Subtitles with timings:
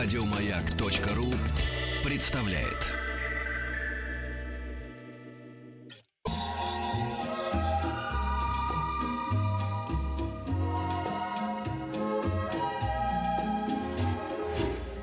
[0.00, 1.26] Радиомаяк.ру
[2.08, 2.86] представляет.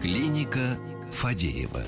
[0.02, 0.77] Клиника
[1.12, 1.84] Фадеева.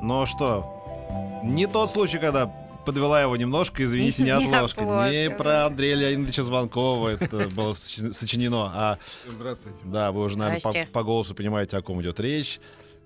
[0.00, 2.46] Ну что, не тот случай, когда
[2.84, 4.80] подвела его немножко, извините, не Не отложка.
[4.82, 8.98] отложка, Не про Андрея Леонидовича Звонкова это было сочи- сочинено, а
[9.28, 9.78] Здравствуйте.
[9.84, 12.60] да, вы уже, наверное, по, по голосу понимаете, о ком идет речь.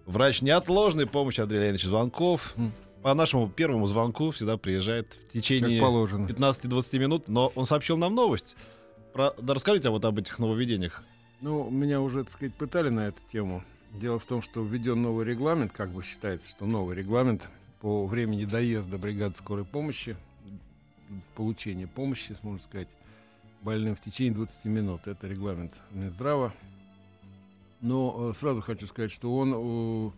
[0.07, 2.55] Врач неотложной помощи Андрей Леонидович Звонков.
[3.03, 6.27] По нашему первому звонку всегда приезжает в течение положено.
[6.27, 8.57] 15-20 минут, но он сообщил нам новость.
[9.13, 9.33] Про...
[9.41, 11.03] Да расскажите вот об этих нововведениях.
[11.41, 13.63] Ну, меня уже, так сказать, пытали на эту тему.
[13.93, 17.49] Дело в том, что введен новый регламент, как бы считается, что новый регламент
[17.81, 20.17] по времени доезда бригады скорой помощи,
[21.35, 22.89] получения помощи, можно сказать,
[23.63, 25.07] больным в течение 20 минут.
[25.07, 26.53] Это регламент Минздрава.
[27.81, 30.11] Но э, сразу хочу сказать, что он э,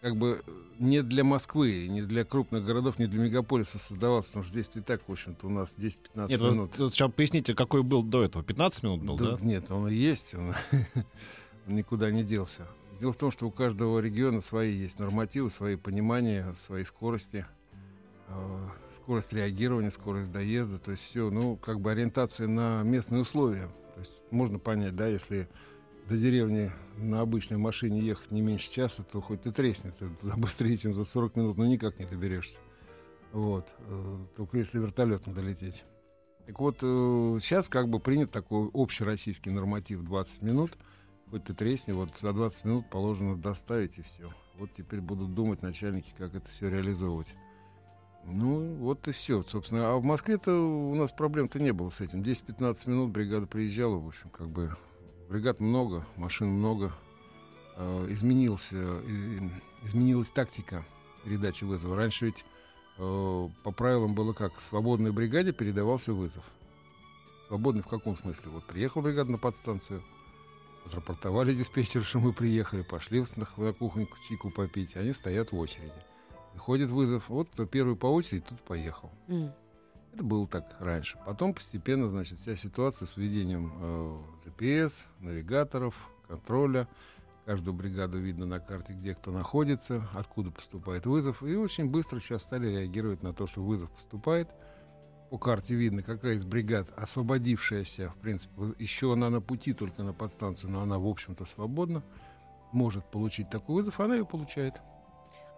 [0.00, 0.42] как бы
[0.78, 4.80] не для Москвы, не для крупных городов, не для мегаполиса создавался, потому что здесь и
[4.80, 6.78] так, в общем-то, у нас 10-15 Нет, вы минут.
[6.78, 8.44] вот сейчас поясните, какой был до этого.
[8.44, 9.38] 15 минут был, да?
[9.40, 10.54] Нет, он и есть, он,
[11.66, 12.66] он никуда не делся.
[13.00, 17.46] Дело в том, что у каждого региона свои есть нормативы, свои понимания, свои скорости,
[18.28, 23.70] э, скорость реагирования, скорость доезда, то есть все, ну, как бы ориентация на местные условия.
[23.94, 25.48] То есть можно понять, да, если
[26.10, 30.34] до деревни на обычной машине ехать не меньше часа, то хоть ты треснет, ты туда
[30.36, 32.58] быстрее, чем за 40 минут, но никак не доберешься.
[33.32, 33.66] Вот.
[33.78, 35.84] э, Только если вертолетом долететь.
[36.44, 40.76] Так вот, э, сейчас как бы принят такой общероссийский норматив 20 минут.
[41.30, 44.32] Хоть ты тресни, вот за 20 минут положено доставить и все.
[44.58, 47.34] Вот теперь будут думать начальники, как это все реализовывать.
[48.24, 49.92] Ну, вот и все, собственно.
[49.92, 52.22] А в Москве-то у нас проблем-то не было с этим.
[52.22, 54.76] 10-15 минут бригада приезжала, в общем, как бы
[55.28, 56.92] бригад много, машин много.
[57.76, 59.50] Э, изменился, и-
[59.86, 60.84] изменилась тактика
[61.24, 61.96] передачи вызова.
[61.96, 62.44] Раньше ведь
[62.98, 64.60] э, по правилам было как?
[64.60, 66.44] Свободной бригаде передавался вызов.
[67.48, 68.50] Свободный в каком смысле?
[68.50, 70.02] Вот приехала бригада на подстанцию,
[70.86, 75.92] отрапортовали диспетчеру, что мы приехали, пошли в- на, кухню чайку попить, они стоят в очереди.
[76.52, 79.10] Приходит вызов, вот кто первый по очереди, тут поехал.
[79.28, 79.52] М.
[80.12, 81.18] Это было так раньше.
[81.24, 85.94] Потом постепенно, значит, вся ситуация с введением э, GPS, навигаторов,
[86.26, 86.88] контроля.
[87.46, 91.42] Каждую бригаду видно на карте, где кто находится, откуда поступает вызов.
[91.42, 94.48] И очень быстро сейчас стали реагировать на то, что вызов поступает.
[95.30, 100.12] По карте видно, какая из бригад, освободившаяся, в принципе, еще она на пути только на
[100.12, 102.02] подстанцию, но она, в общем-то, свободна,
[102.72, 104.80] может получить такой вызов, она ее получает.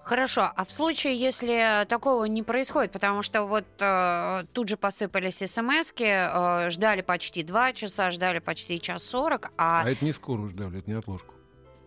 [0.04, 5.38] Хорошо, а в случае, если такого не происходит, потому что вот э, тут же посыпались
[5.38, 9.88] смс э, ждали почти два часа, ждали почти час сорок, А, а...
[9.88, 11.34] это не скорую ждали, это не отложку.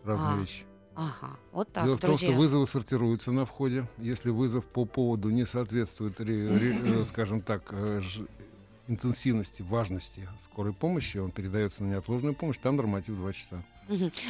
[0.06, 0.66] Разные А, вещи.
[0.96, 3.86] Ага, вот так, Дело в том, что вызовы сортируются на входе.
[3.98, 8.02] Если вызов по поводу не соответствует, э, скажем так, э,
[8.88, 13.64] интенсивности, важности скорой помощи, он передается на неотложную помощь, там норматив 2 часа.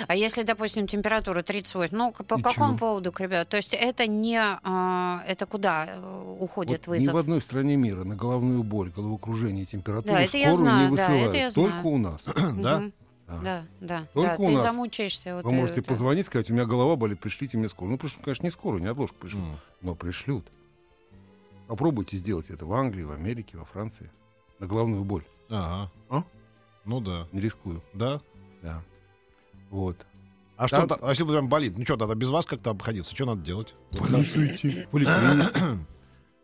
[0.08, 3.48] А если, допустим, температура 38, ну, по И какому поводу, ребят?
[3.48, 4.38] То есть это не...
[4.38, 7.14] э, это куда э, уходит Вот ни вызов?
[7.14, 10.98] в одной стране мира на головную боль, головокружение температуру Да, это я скорую знаю, не
[10.98, 11.30] да, высылают.
[11.30, 11.88] это я Только знаю.
[11.88, 12.26] у нас.
[12.56, 12.84] Да?
[13.28, 13.40] Да.
[13.42, 14.64] Да, да, Только да, у ты нас.
[14.64, 15.36] замучаешься.
[15.36, 15.88] Вот Вы и- можете да.
[15.88, 17.94] позвонить, сказать, у меня голова болит, пришлите мне скорую.
[17.94, 19.56] Ну, пришлют, конечно, не скорую, не отложку пришлют, М.
[19.82, 20.46] но пришлют.
[21.68, 24.12] Попробуйте сделать это в Англии, в Америке, во Франции.
[24.60, 25.24] На головную боль.
[25.50, 25.92] Ага.
[26.10, 26.24] А?
[26.86, 27.28] Ну да.
[27.32, 27.82] Не рискую.
[27.94, 28.22] Да?
[28.62, 28.84] Да.
[29.72, 29.98] Вот.
[30.58, 31.78] А Там- что, а если прям болит?
[31.78, 33.14] Ну что, тогда без вас как-то обходиться?
[33.16, 33.74] Что надо делать?
[33.98, 34.88] полицию идти.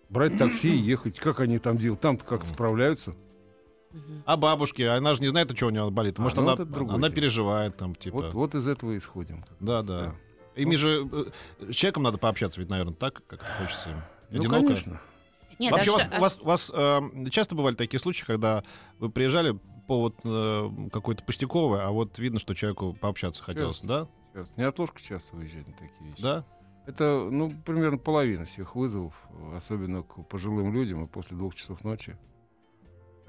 [0.10, 1.20] Брать такси и ехать.
[1.20, 2.02] Как они там делают?
[2.02, 3.14] Там-то как справляются.
[4.26, 6.18] А бабушки, она же не знает, что у нее болит.
[6.20, 7.10] А, Может, ну, она, она дело.
[7.10, 8.18] переживает там, типа.
[8.18, 9.44] Вот, вот из этого исходим.
[9.60, 10.16] Да, раз, да.
[10.56, 14.02] Ими же э, с человеком надо пообщаться, ведь, наверное, так, как хочется им.
[14.30, 14.62] Ну, Одиноко.
[14.66, 15.02] конечно.
[15.60, 18.26] Нет, Вообще, а у вас, что- у вас, у вас, э, часто бывали такие случаи,
[18.26, 18.64] когда
[19.00, 19.58] вы приезжали
[19.88, 23.88] повод э, какой-то пустяковый, а вот видно, что человеку пообщаться хотелось, Часто.
[23.88, 24.08] да?
[24.34, 24.54] Сейчас.
[24.58, 26.22] Не отложка часто выезжает на такие вещи.
[26.22, 26.46] Да?
[26.86, 29.14] Это, ну, примерно половина всех вызовов,
[29.56, 32.18] особенно к пожилым людям и после двух часов ночи.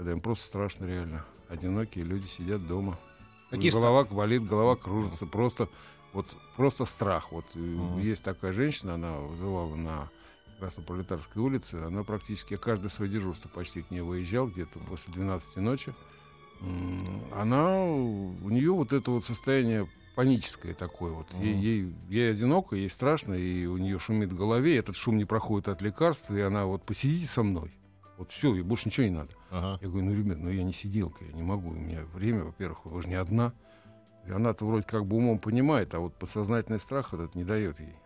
[0.02, 1.24] Когда им просто страшно реально.
[1.48, 2.98] Одинокие люди сидят дома.
[3.50, 5.26] Какие голова болит, голова кружится.
[5.26, 5.68] Просто,
[6.12, 6.26] вот,
[6.56, 7.30] просто страх.
[7.30, 8.00] Вот Мгм.
[8.00, 10.08] есть такая женщина, она вызывала на
[10.58, 11.76] Краснопролетарской улице.
[11.76, 15.94] Она практически каждое свое дежурство почти к ней выезжал, где-то после 12 ночи.
[17.32, 21.28] Она, у нее вот это вот состояние паническое такое вот.
[21.40, 25.26] Ей, ей, ей одиноко, ей страшно, и у нее шумит в голове, этот шум не
[25.26, 27.70] проходит от лекарств, и она вот посидите со мной.
[28.22, 29.32] Вот все, и больше ничего не надо.
[29.50, 29.78] Ага.
[29.82, 32.84] Я говорю, ну, ребят, ну я не сиделка, я не могу, у меня время, во-первых,
[32.84, 33.52] вы же не одна.
[34.28, 37.96] И она-то вроде как бы умом понимает, а вот подсознательный страх этот не дает ей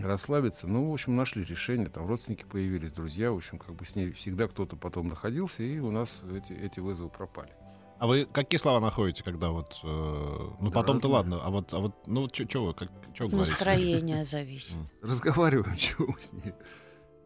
[0.00, 0.66] расслабиться.
[0.66, 4.10] Ну, в общем, нашли решение, там родственники появились, друзья, в общем, как бы с ней
[4.10, 7.52] всегда кто-то потом находился, и у нас эти, эти вызовы пропали.
[8.00, 9.78] А вы какие слова находите, когда вот...
[9.84, 13.26] э, ну, Да потом-то ладно, а вот, а вот ну, вот что вы, как, чё
[13.26, 13.52] вы говорите?
[13.52, 14.74] Настроение зависит.
[15.02, 16.54] Разговариваем, чего мы с ней.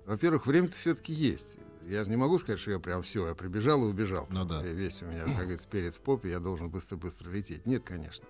[0.07, 1.59] Во-первых, время-то все-таки есть.
[1.87, 4.27] Я же не могу сказать, что я прям все, я прибежал и убежал.
[4.31, 4.65] Ну да.
[4.65, 7.67] И Весь у меня, как говорится, перец в попе, я должен быстро-быстро лететь.
[7.67, 8.25] Нет, конечно.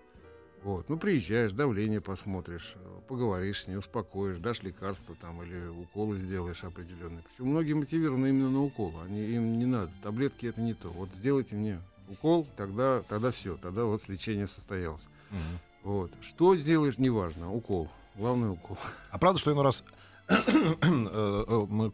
[0.63, 0.89] Вот.
[0.89, 6.63] Ну, приезжаешь, давление посмотришь, э, поговоришь с ней, успокоишь, дашь лекарства там или уколы сделаешь
[6.63, 7.25] определенные.
[7.25, 8.95] Причем многие мотивированы именно на укол.
[9.05, 9.91] Они, им не надо.
[10.03, 10.89] Таблетки это не то.
[10.91, 15.07] Вот сделайте мне укол, тогда, тогда все, тогда вот лечение состоялось.
[15.31, 15.59] Мгм.
[15.83, 16.13] Вот.
[16.21, 17.53] Что сделаешь, неважно.
[17.53, 17.91] Укол.
[18.15, 18.79] Главный укол.
[19.11, 20.02] А правда, что иной раз э, э,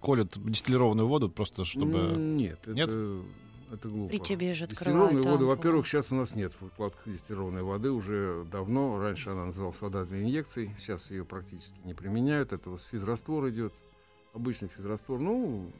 [0.00, 1.98] колют дистиллированную воду просто, чтобы...
[2.16, 2.88] Нет, Нет?
[2.88, 3.22] это,
[3.72, 4.10] это глупо.
[4.10, 5.46] При тебе же воды, ампулу.
[5.46, 8.98] во-первых, сейчас у нас нет в укладках дистиллированной воды уже давно.
[9.00, 12.52] Раньше она называлась вода для инъекций, сейчас ее практически не применяют.
[12.52, 13.72] Это вот физраствор идет,
[14.34, 15.18] обычный физраствор.
[15.18, 15.70] Ну,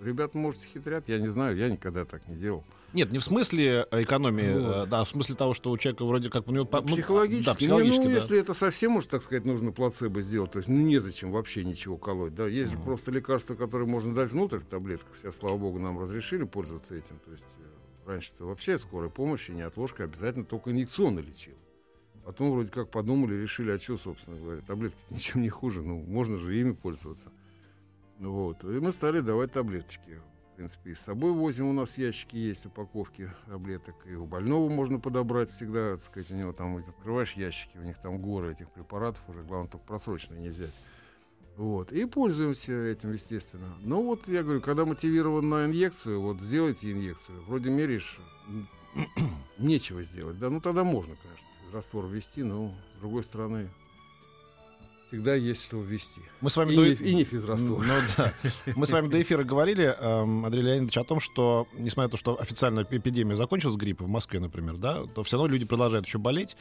[0.00, 2.64] ребята, может, хитрят, я не знаю, я никогда так не делал.
[2.92, 4.74] Нет, не в смысле экономии, Вот.
[4.74, 6.68] э, да, в смысле того, что у человека вроде как у него...
[6.70, 8.16] ну, психологически, да, Не, психологически, ну, да.
[8.16, 11.96] если это совсем уж, так сказать, нужно плацебо сделать, то есть ну, незачем вообще ничего
[11.96, 12.34] колоть.
[12.34, 12.48] Да?
[12.48, 12.84] Есть Мгм.
[12.84, 15.16] просто лекарства, которые можно дать внутрь в таблетках.
[15.16, 17.18] Сейчас, слава богу, нам разрешили пользоваться этим.
[17.24, 21.54] То есть э, раньше-то вообще скорой помощи, не отложка, обязательно только инъекционно лечил.
[22.24, 26.36] Потом вроде как подумали, решили, а что, собственно говоря, таблетки ничем не хуже, ну, можно
[26.38, 27.30] же ими пользоваться.
[28.18, 28.62] Вот.
[28.64, 30.20] И мы стали давать таблеточки.
[30.60, 34.68] Принципе, и с собой возим, у нас в ящике есть упаковки таблеток, и у больного
[34.68, 38.70] можно подобрать всегда, так сказать, у него там, открываешь ящики, у них там горы этих
[38.70, 40.74] препаратов уже, главное только просроченные не взять.
[41.56, 41.92] Вот.
[41.92, 43.74] И пользуемся этим, естественно.
[43.80, 48.68] Но вот я говорю, когда мотивирован на инъекцию, вот сделайте инъекцию, вроде меряешь, м,
[49.56, 50.38] нечего сделать.
[50.38, 53.70] Да, ну тогда можно, конечно, раствор ввести, но с другой стороны,
[55.10, 56.20] всегда есть что ввести.
[56.40, 57.78] Мы с вами И до- и не физраствор.
[57.80, 58.32] Ну да.
[58.76, 62.16] Мы с вами до эфира говорили, эм, Андрей Леонидович, о том, что, несмотря на то,
[62.16, 66.18] что официально эпидемия закончилась гриппа в Москве, например, да, то все равно люди продолжают еще
[66.18, 66.56] болеть.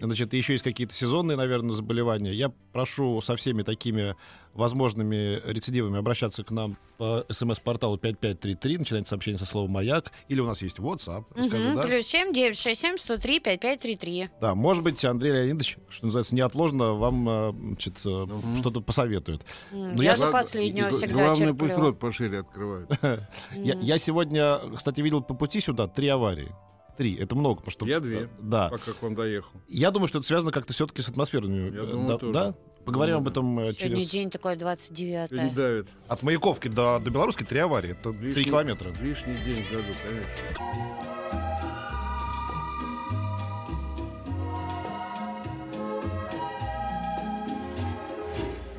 [0.00, 2.32] Значит, еще есть какие-то сезонные, наверное, заболевания.
[2.32, 4.16] Я прошу со всеми такими
[4.54, 10.46] возможными рецидивами обращаться к нам по смс-порталу 5533, начинайте сообщение со словом «Маяк», или у
[10.46, 11.82] нас есть WhatsApp, расскажи, Мгм, да?
[11.82, 14.28] Плюс семь девять шесть семь сто три пять пять три три.
[14.40, 18.56] Да, может быть, Андрей Леонидович, что называется, неотложно вам э, значит, э, Мгм.
[18.58, 19.44] что-то посоветует.
[19.72, 21.86] Ну, Я я- за последнего г- всегда Главное, пусть терплю.
[21.88, 22.90] рот пошире открывают.
[23.54, 26.52] Я, сегодня, кстати, видел по пути сюда три аварии.
[26.98, 27.14] Три.
[27.16, 27.86] Это много, потому что...
[27.86, 28.28] Я две.
[28.42, 28.68] Да.
[28.68, 29.58] Пока к вам доехал.
[29.68, 31.74] Я думаю, что это связано как-то все-таки с атмосферными.
[31.74, 32.32] Я э, думаю, да, тоже.
[32.34, 32.54] да?
[32.84, 34.10] Поговорим об этом э, Сегодня через...
[34.10, 35.86] день такой 29 Передавит.
[36.08, 37.90] От Маяковки до, до Белорусской три аварии.
[37.92, 38.90] Это три Лишний- километра.
[39.00, 41.40] Лишний день в году, конечно.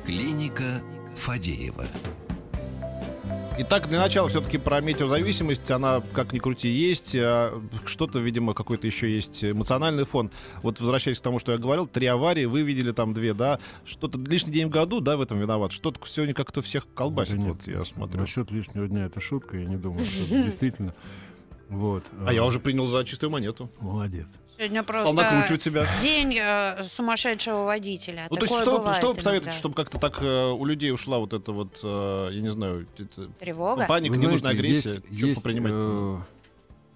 [0.04, 0.82] Клиника
[1.14, 1.86] Фадеева.
[3.58, 5.70] Итак, для начала все-таки про метеозависимость.
[5.70, 7.14] Она, как ни крути, есть.
[7.14, 10.30] А Что-то, видимо, какой-то еще есть эмоциональный фон.
[10.62, 13.60] Вот возвращаясь к тому, что я говорил, три аварии, вы видели там две, да?
[13.84, 15.72] Что-то лишний день в году, да, в этом виноват?
[15.72, 18.20] Что-то сегодня как-то всех колбасит, Да нет, вот я смотрю.
[18.20, 20.94] Насчет лишнего дня это шутка, я не думаю, что это действительно.
[21.68, 22.04] Вот.
[22.26, 23.70] А я уже принял за чистую монету.
[23.80, 24.28] Молодец.
[24.58, 25.86] Сегодня просто себя.
[26.00, 28.26] день э, сумасшедшего водителя.
[28.30, 29.18] Ну, то есть, что, бывает что вы иногда.
[29.18, 32.86] посоветуете, чтобы как-то так э, у людей ушла вот эта вот, э, я не знаю,
[32.98, 33.86] это- Тревога?
[33.86, 34.90] паника, Вы ненужная агрессия?
[34.90, 35.72] есть- Чё есть, попринимать?
[35.74, 36.18] э,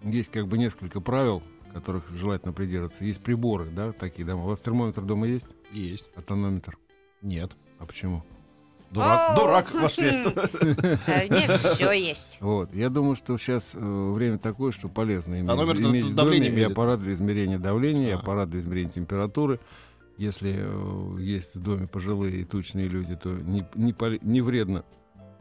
[0.05, 3.05] есть как бы несколько правил, которых желательно придерживаться.
[3.05, 4.45] Есть приборы, да, такие дома.
[4.45, 5.49] У вас термометр дома есть?
[5.73, 6.07] Есть.
[6.15, 6.79] А тонометр?
[7.23, 7.53] Нет.
[7.79, 8.25] А почему?
[8.91, 9.35] Дурак, О!
[9.37, 10.49] дурак, ваше средство.
[11.07, 12.39] Э, Не все есть.
[12.41, 12.73] Вот.
[12.73, 16.63] Я думаю, что сейчас время такое, что полезно иметь, Тонометр это иметь в давление доме
[16.63, 18.19] и аппарат для измерения давления, и А.
[18.19, 19.59] аппарат для измерения температуры.
[20.19, 24.85] Если э, есть в доме пожилые и тучные люди, то не, не, не вредно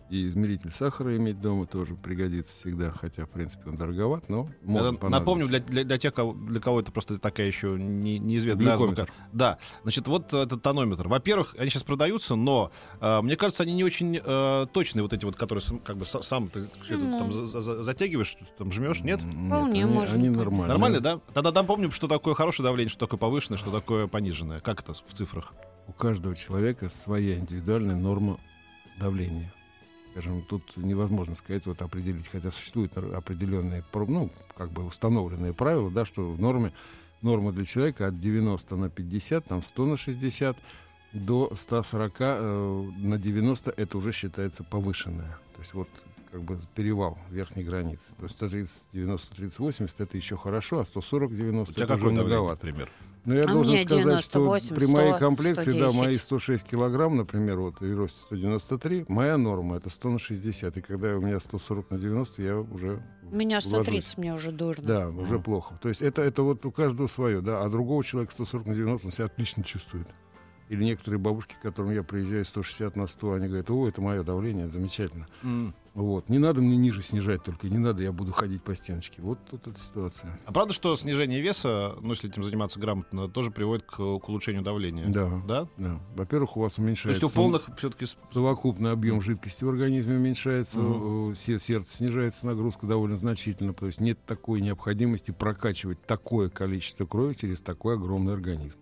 [0.09, 5.01] и измеритель сахара иметь дома тоже пригодится всегда, хотя, в принципе, он дороговат, но может
[5.01, 8.73] Я Напомню, для, для, для тех, кого, для кого это просто такая еще не, неизвестная
[8.73, 9.07] азбука.
[9.33, 11.07] Да, значит, вот этот тонометр.
[11.07, 12.71] Во-первых, они сейчас продаются, но
[13.01, 16.05] э, мне кажется, они не очень э, точные, вот эти вот, которые сам- как бы
[16.05, 17.19] са- сам ты это Ну.
[17.19, 19.19] там за- за- затягиваешь, там жмешь, нет?
[19.21, 20.67] Вполне они, можно они нормальные.
[20.67, 21.19] Нормально, да?
[21.33, 24.59] Тогда напомним, что такое хорошее давление, что такое повышенное, что такое пониженное.
[24.59, 25.53] Как это в цифрах?
[25.87, 28.37] У каждого человека своя индивидуальная норма
[28.99, 29.51] давления.
[30.15, 35.91] Скажем, тут невозможно сказать, вот определить, хотя существуют определенные, пр- ну, как бы установленные правила,
[35.91, 36.71] да, что в норме,
[37.21, 40.57] норма для человека от 90 на 50, там 100 на 60,
[41.11, 45.37] до 140 э, на 90 это уже считается повышенная.
[45.53, 45.89] То есть вот
[46.31, 48.13] как бы перевал верхней границы.
[48.17, 51.95] То есть 130, 90, 30, 80 это еще хорошо, а 140, 90 У тебя это
[51.95, 52.65] уже многовато.
[52.65, 52.89] например?
[53.25, 55.95] Но я А должен мне сказать, 98, что при моей 100, комплекции, да, 110.
[55.97, 60.77] мои 106 килограмм, например, вот, и росте 193, моя норма это 100 на 60.
[60.77, 63.01] И когда у меня 140 на 90, я уже
[63.31, 64.17] У меня 130, ложусь.
[64.17, 64.83] мне уже дурно.
[64.85, 65.77] Да, уже плохо.
[65.81, 69.07] То есть это, это вот у каждого свое, да, а другого человека 140 на 90,
[69.07, 70.07] он себя отлично чувствует.
[70.69, 74.23] Или некоторые бабушки, к которым я приезжаю 160 на 100, они говорят, о, это мое
[74.23, 75.27] давление, это замечательно.
[75.95, 76.27] Вот.
[76.27, 79.21] Не надо мне ниже снижать только, не надо, я буду ходить по стеночке.
[79.21, 80.37] Вот тут эта ситуация.
[80.45, 84.61] А правда, что снижение веса, ну, если этим заниматься грамотно, тоже приводит к, к улучшению
[84.61, 85.07] давления?
[85.07, 85.41] Да.
[85.47, 85.67] Да?
[85.77, 85.99] Да.
[86.15, 87.23] Во-первых, у вас То уменьшается...
[87.23, 88.05] есть у полных все-таки...
[88.33, 90.79] Совокупный объем жидкости в организме уменьшается,
[91.35, 97.35] се- сердце снижается нагрузка довольно значительно, то есть нет такой необходимости прокачивать такое количество крови
[97.35, 98.77] через такой огромный организм.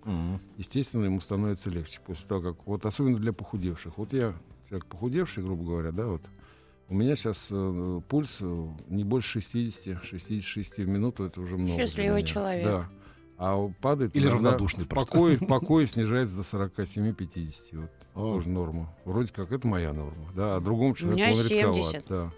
[0.58, 4.00] Естественно, ему становится легче после того, как вот особенно для похудевших.
[4.00, 4.34] Вот я
[4.68, 6.24] человек похудевший, грубо говоря, да, вот
[6.90, 11.80] у меня сейчас э, пульс э, не больше 60, 66 в минуту, это уже много.
[11.82, 12.66] Счастливый человек.
[12.66, 12.90] Да.
[13.38, 15.12] А падает Или равнодушный просто.
[15.12, 17.54] покой, покой снижается до 47-50.
[17.74, 18.96] Вот тоже норма.
[19.06, 21.52] Вроде как это моя норма, да, а другому человеку меня он 70.
[21.52, 22.32] редковат, да.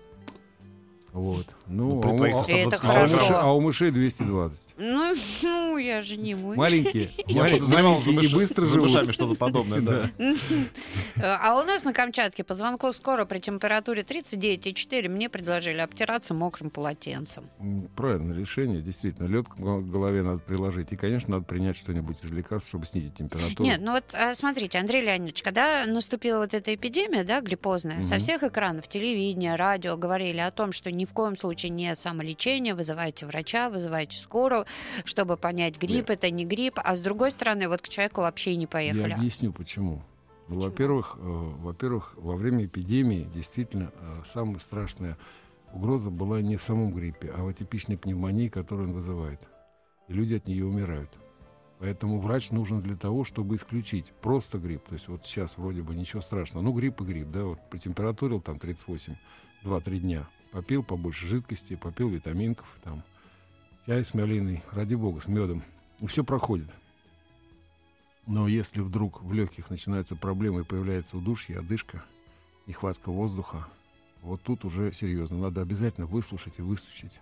[1.16, 1.46] Вот.
[1.68, 3.92] Ну, Ну, при а, у- твоих-то а- 120 Это а у мышей, а у мышей
[3.92, 4.74] 220.
[4.78, 6.58] Ну, ну, я же не мышь.
[6.58, 10.10] Маленькие, Я малень- подозревал за, маленькие и быстро за мышами что-то подобное, да.
[11.24, 16.70] А у нас на Камчатке по звонку скоро при температуре 39,4 мне предложили обтираться мокрым
[16.70, 17.46] полотенцем.
[17.96, 19.28] Правильное решение, действительно.
[19.28, 20.92] Лед к гол- голове надо приложить.
[20.92, 23.64] И, конечно, надо принять что-нибудь из лекарств, чтобы снизить температуру.
[23.64, 28.20] Нет, ну вот а, смотрите, Андрей Леонидович, когда наступила вот эта эпидемия, да, гриппозная, со
[28.20, 33.28] всех экранов, телевидения, радио говорили о том, что ни в коем случае не самолечение, вызывайте
[33.28, 34.66] врача, вызывайте скорую,
[35.04, 38.56] чтобы понять, грипп это не грипп, а с другой стороны, вот к человеку вообще и
[38.56, 39.10] не поехали.
[39.10, 40.02] Я объясню, почему.
[40.48, 40.62] Почему?
[40.62, 45.18] во-первых, э, во-первых, во время эпидемии действительно э, самая страшная
[45.74, 49.42] угроза была не в самом гриппе, а в атипичной пневмонии, которую он вызывает.
[50.08, 51.10] И люди от нее умирают.
[51.80, 54.88] Поэтому врач нужен для того, чтобы исключить просто грипп.
[54.88, 56.64] То есть вот сейчас вроде бы ничего страшного.
[56.64, 59.16] Ну, грипп и грипп, да, вот протемпературил там 38,
[59.64, 60.28] 2-3 дня.
[60.56, 63.04] Попил побольше жидкости, попил витаминков, там,
[63.86, 65.62] чай с малиной, ради бога, с медом.
[66.00, 66.70] И все проходит.
[68.26, 72.06] Но если вдруг в легких начинаются проблемы и появляется удушье, одышка,
[72.68, 73.68] нехватка воздуха,
[74.22, 75.40] вот тут уже серьезно.
[75.40, 77.20] Надо обязательно выслушать и выстучить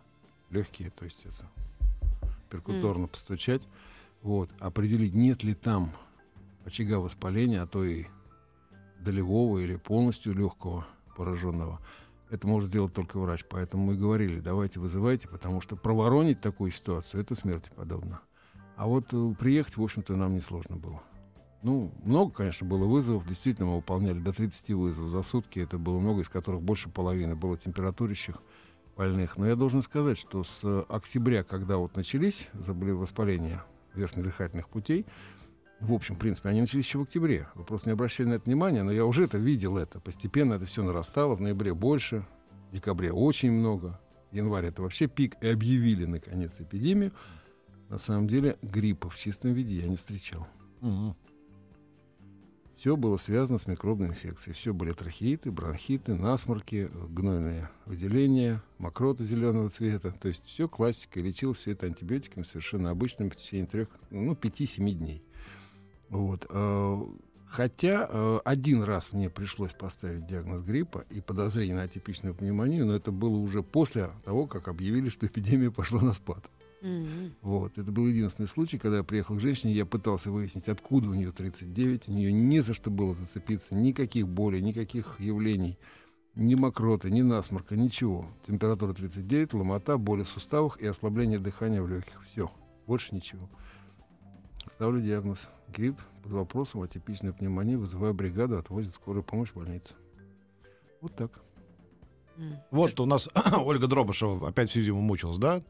[0.52, 1.50] легкие, то есть это
[2.52, 3.68] перкуторно постучать,
[4.22, 5.92] вот, определить, нет ли там
[6.66, 8.06] очага воспаления, а то и
[9.00, 10.86] долевого или полностью легкого
[11.18, 11.80] пораженного.
[12.34, 13.46] Это может сделать только врач.
[13.48, 18.22] Поэтому мы говорили, давайте вызывайте, потому что проворонить такую ситуацию, это смерти подобно.
[18.76, 21.04] А вот э, приехать, в общем-то, нам несложно было.
[21.62, 23.28] Ну, много, конечно, было вызовов.
[23.28, 25.60] Действительно, мы выполняли до 30 вызовов за сутки.
[25.60, 28.38] Это было много, из которых больше половины было температурящих
[28.98, 29.38] больных.
[29.38, 33.64] Но я должен сказать, что с э, октября, когда вот начались заболе- воспаления
[33.94, 35.06] верхних дыхательных путей,
[35.80, 37.48] в общем, в принципе, они начались еще в октябре.
[37.56, 40.00] Вы просто не обращали на это внимания, но я уже это видел это.
[40.00, 41.36] Постепенно это все нарастало.
[41.36, 42.26] В ноябре больше,
[42.70, 44.00] в декабре очень много.
[44.32, 45.36] В январе это вообще пик.
[45.42, 47.12] И объявили, наконец, эпидемию.
[47.90, 50.48] На самом деле гриппа в чистом виде я не встречал.
[50.82, 51.16] Мгм.
[52.78, 54.56] Все было связано с микробной инфекцией.
[54.56, 60.12] Все были трахеиты, бронхиты, насморки, гнойные выделения, мокрота зеленого цвета.
[60.12, 61.20] То есть все классика.
[61.20, 65.24] И лечилось все это антибиотиками совершенно обычными в течение трех, ну, пяти-семи дней.
[66.14, 66.46] Вот.
[66.50, 67.04] э,
[67.54, 72.96] Хотя э, один раз мне пришлось поставить диагноз гриппа и подозрение на атипичную пневмонию, но
[72.96, 76.50] это было уже после того, как объявили, что эпидемия пошла на спад.
[76.82, 77.36] Мгм.
[77.44, 77.78] Вот.
[77.78, 81.32] Это был единственный случай, когда я приехал к женщине, я пытался выяснить, откуда у нее
[81.32, 85.78] 39, у нее не за что было зацепиться, никаких болей, никаких явлений,
[86.34, 88.26] ни мокроты, ни насморка, ничего.
[88.48, 92.20] Температура 39, ломота, боли в суставах и ослабление дыхания в легких.
[92.32, 92.52] Все,
[92.88, 93.48] больше ничего.
[94.84, 95.48] Ставлю диагноз.
[95.70, 99.94] Грипп под вопросом атипичная пневмония, вызываю бригаду, отвозят скорую помощь в больницу.
[101.00, 101.40] Вот так.
[102.70, 105.62] Вот у нас Ольга Дробышева опять всю зиму мучилась, да?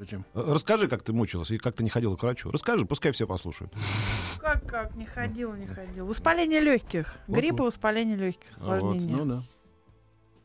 [0.00, 0.24] Зачем?
[0.34, 2.50] Э, Расскажи, как ты мучилась и как ты не ходила к врачу.
[2.50, 3.72] Расскажи, пускай все послушают.
[4.40, 4.96] Как, как?
[4.96, 6.06] Не ходил, не ходил.
[6.06, 7.18] Воспаление легких.
[7.28, 7.66] Вот, Грипп и вот.
[7.66, 8.48] воспаление легких.
[8.58, 9.16] А вот, Осложнение.
[9.16, 9.42] Ну да.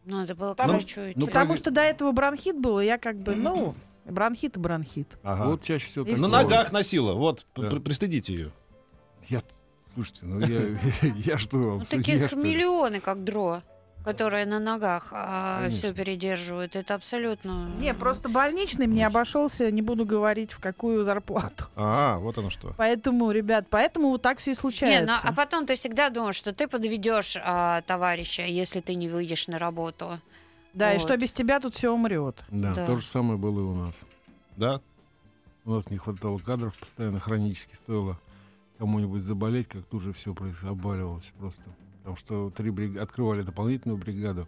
[0.05, 1.19] Надо было к Потому- врачу идти.
[1.19, 3.73] ну, Потому что до этого бронхит был, и я как бы, ну,
[4.05, 5.07] бронхит и бронхит.
[5.23, 5.45] Ага.
[5.45, 7.13] Вот чаще всего На ногах носила.
[7.13, 7.69] Вот, Да.
[7.69, 8.51] при- пристыдите ее.
[9.29, 9.41] Я,
[9.93, 10.61] слушайте, ну я,
[11.25, 13.61] я что вам, Ну, таких миллионы, как Дро,
[14.03, 15.77] которые на ногах Конечно.
[15.89, 16.75] все передерживают.
[16.75, 17.71] Это абсолютно...
[17.79, 21.65] Не, просто больничный мне обошелся, не буду говорить, в какую зарплату.
[21.75, 22.73] А, вот оно что.
[22.77, 25.05] Поэтому, ребят, поэтому вот так все и Не, случается.
[25.07, 29.47] ну, а потом ты всегда думаешь, что ты подведешь а, товарища, если ты не выйдешь
[29.47, 30.19] на работу.
[30.75, 31.03] Да, и Вот.
[31.07, 32.43] что без тебя тут все умрет.
[32.51, 32.85] Да, Да.
[32.85, 33.95] то же самое было и у нас.
[34.57, 34.81] Да?
[35.63, 38.19] У нас не хватало кадров, постоянно хронически стоило
[38.77, 41.63] кому-нибудь заболеть, как тут же все обваливалось просто.
[41.99, 44.47] Потому что три бриг- открывали дополнительную бригаду,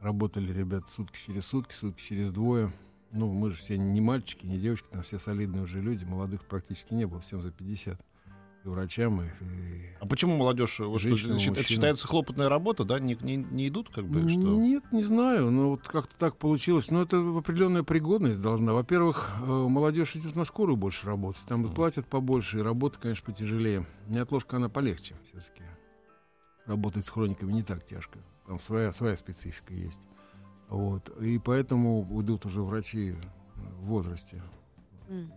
[0.00, 2.70] работали ребята сутки через сутки, сутки через двое.
[3.10, 6.94] Ну, мы же все не мальчики, не девочки, там все солидные уже люди, молодых практически
[6.94, 7.98] не было, всем за 50.
[8.64, 12.84] И врачам, и, и- А почему молодежь, вот что, Женщинам, счит- это считается хлопотная работа,
[12.84, 13.00] да?
[13.00, 14.40] Не, не, не идут, как бы, что?
[14.40, 16.90] Нет, не знаю, но вот как-то так получилось.
[16.90, 18.72] Но это определенная пригодность должна.
[18.72, 21.42] Во-первых, э, молодежь идет на скорую больше работать.
[21.48, 23.84] Там платят побольше, и работа, конечно, потяжелее.
[24.08, 25.64] Неотложка, она полегче все-таки.
[26.66, 28.20] Работать с хрониками не так тяжко.
[28.46, 30.00] Там своя, своя специфика есть.
[30.68, 31.08] Вот.
[31.20, 33.16] И поэтому идут уже врачи
[33.56, 34.40] в возрасте.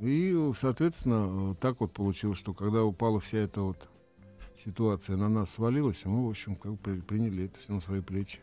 [0.02, 3.90] И, соответственно, так вот получилось, что когда упала вся эта вот
[4.64, 8.02] ситуация на нас свалилась, мы, в общем, как бы при- приняли это все на свои
[8.02, 8.40] плечи.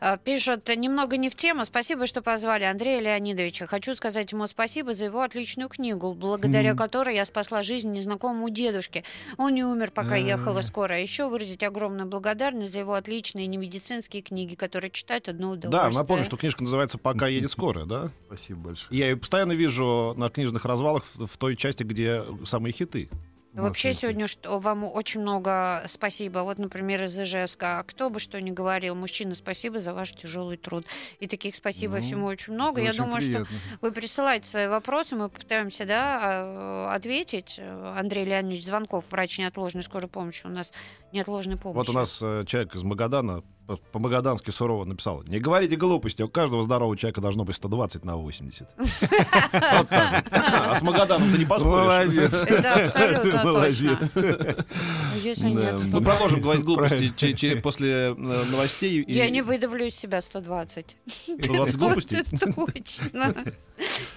[0.00, 1.64] А, Пишет, немного не в тему.
[1.64, 3.66] Спасибо, что позвали Андрея Леонидовича.
[3.66, 6.78] Хочу сказать ему спасибо за его отличную книгу, благодаря Мгм.
[6.78, 9.04] которой я спасла жизнь незнакомому дедушке.
[9.36, 10.18] Он не умер, пока А.
[10.18, 11.02] ехала скорая.
[11.02, 15.90] Еще выразить огромную благодарность за его отличные немедицинские книги, которые читать одно удовольствие.
[15.92, 18.10] Да, напомню, что книжка называется «Пока едет скорая», да?
[18.26, 18.98] Спасибо большое.
[18.98, 23.08] Я ее постоянно вижу на книжных развалах в той части, где самые хиты.
[23.54, 26.40] Вообще Массовый сегодня что, вам очень много спасибо.
[26.40, 27.78] Вот, например, из Ижевска.
[27.78, 30.84] А Кто бы что ни говорил, мужчина, спасибо за ваш тяжелый труд.
[31.20, 32.80] И таких спасибо Ну, всему очень много.
[32.80, 33.56] Я очень думаю, что приятно.
[33.80, 37.60] вы присылаете свои вопросы, мы попытаемся да, а, ответить.
[37.96, 40.46] Андрей Леонидович Звонков, врач неотложной скорой помощи.
[40.46, 40.72] У нас
[41.12, 41.76] неотложной помощи.
[41.76, 43.44] Вот у нас э, человек из Магадана
[43.92, 45.22] по-магадански сурово написал.
[45.24, 48.68] Не говорите глупости, у каждого здорового человека должно быть 120 на 80.
[48.76, 50.32] Вот так вот.
[50.32, 51.74] А с Магаданом ты не поспоришь.
[51.74, 52.32] Молодец.
[52.32, 54.12] Это абсолютно молодец.
[54.12, 54.64] точно.
[55.22, 59.04] Если Да, нет, то Мы продолжим говорить глупости после э, новостей.
[59.08, 60.96] я не выдавлю из себя 120.
[61.24, 62.22] 120 глупостей?
[62.30, 63.34] Точно.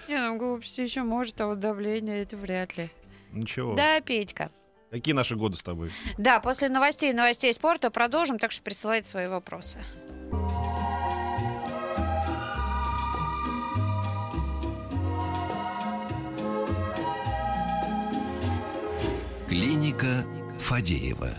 [0.08, 2.89] Не, ну глупости еще может, а вот давление это вряд ли.
[3.32, 3.75] Ничего.
[3.75, 4.51] Да, Петька.
[4.89, 5.92] Какие наши годы с тобой?
[6.18, 9.79] Да, после новостей и новостей спорта продолжим, так что присылайте свои вопросы.
[19.50, 20.25] Клиника
[20.68, 21.30] Фадеева.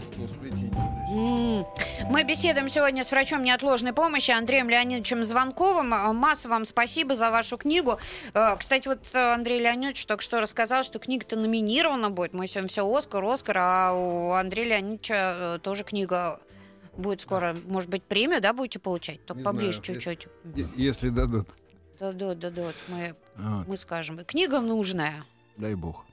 [2.09, 5.93] Мы беседуем сегодня с врачом неотложной помощи Андреем Леонидовичем Звонковым.
[5.93, 7.99] А, Масса вам спасибо за вашу книгу.
[8.33, 12.33] Э, Кстати, вот э, Андрей Леонидович только что рассказал, что книга-то номинирована будет.
[12.33, 16.41] Мы сегодня все Оскар, Оскар, а у Андрея Леонидовича э, тоже книга
[16.97, 19.23] будет скоро, может быть, премию, да, будете получать?
[19.27, 20.27] Только Не поближе знаю, чуть-чуть.
[20.75, 21.49] Если дадут.
[22.01, 23.69] Да, да, да, да, мы, Вот.
[23.69, 24.25] мы скажем.
[24.25, 25.27] Книга нужная.
[25.59, 26.07] Дай бог.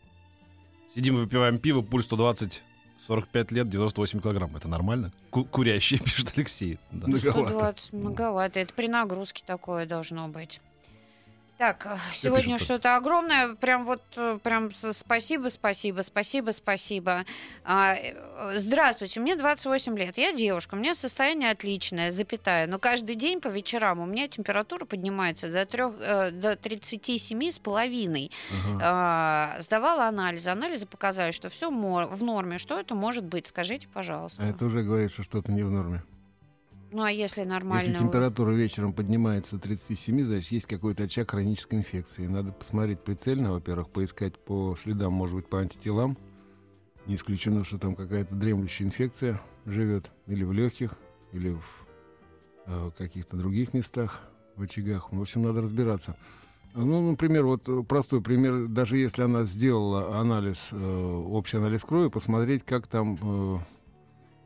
[0.94, 2.62] Сидим, выпиваем пиво, пульс 120,
[3.08, 4.56] 45 лет, 98 килограмм.
[4.56, 5.12] Это нормально?
[5.30, 6.80] Ку- курящий, пишет Алексей.
[6.92, 7.08] Да.
[7.08, 7.50] Многовато.
[7.50, 8.60] 120 многовато.
[8.60, 10.62] Это при нагрузке такое должно быть.
[11.58, 13.56] Так, э, сегодня что-то огромное.
[13.56, 17.26] Прям вот, э, прям спасибо, спасибо, спасибо, спасибо.
[17.64, 20.18] А, э, Здравствуйте, мне 28 лет.
[20.18, 22.68] Я девушка, у меня состояние отличное, запятая.
[22.68, 27.60] Но каждый день по вечерам у меня температура поднимается до, трех, э, до 37 с
[27.60, 28.32] половиной.
[28.82, 30.50] А, Сдавала анализы.
[30.50, 32.58] Анализы показали, что все в норме.
[32.58, 33.48] Что это может быть?
[33.48, 34.44] Скажите, пожалуйста.
[34.44, 36.04] А это уже говорит, что что-то не в норме.
[36.96, 37.90] Ну, а если нормально?
[37.90, 42.26] Если температура вечером поднимается до 37, значит, есть какой-то очаг хронической инфекции.
[42.26, 46.18] Надо посмотреть прицельно, во-первых, поискать по следам, может быть, по антителам.
[47.06, 50.92] Не исключено, что там какая-то дремлющая инфекция живет или в легких,
[51.34, 51.66] или в
[52.68, 54.22] э, каких-то других местах,
[54.56, 55.12] в очагах.
[55.12, 56.16] В общем, надо разбираться.
[56.76, 58.68] Ну, например, вот э, простой пример.
[58.68, 63.58] Даже если она сделала анализ, э, общий анализ крови, посмотреть, как там э,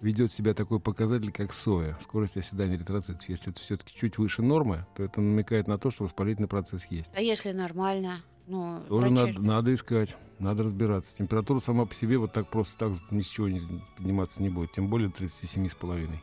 [0.02, 3.28] ведет себя такой показатель, как соя, скорость оседания эритроцитов.
[3.28, 7.12] Если это все-таки чуть выше нормы, то это намекает на то, что воспалительный процесс есть.
[7.16, 8.22] А если нормально?
[8.48, 11.16] Ну, Тоже врачи- надо, надо искать, надо разбираться.
[11.16, 13.62] Температура сама по себе вот так просто так ни с чего не
[13.96, 16.20] подниматься не будет, тем более 37,5.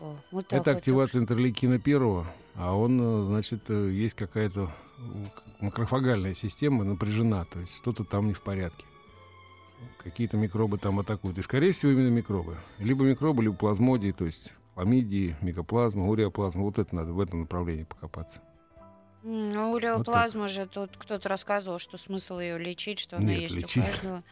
[0.00, 0.78] О, вот так Это вот.
[0.78, 5.02] активация интерлейкина первого, а он, э, значит, э, есть какая-то э,
[5.60, 8.84] макрофагальная система напряжена, то есть что-то там не в порядке.
[10.02, 11.38] Какие-то микробы там атакуют.
[11.38, 12.56] И, скорее всего, именно микробы.
[12.78, 16.62] Либо микробы, либо плазмодии, то есть хламидии, микоплазма, уреоплазма.
[16.62, 18.40] Вот это надо в этом направлении покопаться.
[19.22, 23.82] Ну, уреоплазма же, тут кто-то рассказывал, что смысл ее лечить, что она Нет, есть лечить.
[23.82, 24.24] у каждого.